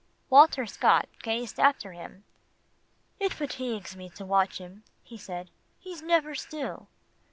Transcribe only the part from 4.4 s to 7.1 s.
him," he said. "He's never still."